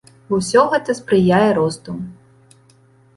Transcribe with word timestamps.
Усё 0.37 0.61
гэта 0.71 0.95
спрыяе 0.99 1.49
росту. 1.57 1.91